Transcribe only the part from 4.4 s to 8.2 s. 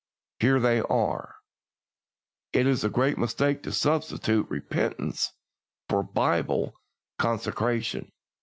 repentance for Bible consecration.